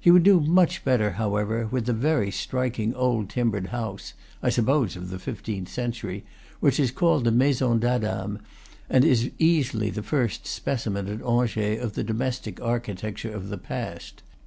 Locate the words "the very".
1.84-2.30